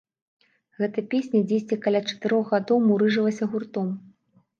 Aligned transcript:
Гэта 0.79 1.01
песня 1.11 1.41
дзесьці 1.51 1.77
каля 1.83 2.01
чатырох 2.11 2.49
гадоў 2.55 2.81
мурыжылася 2.87 3.49
гуртом. 3.53 3.93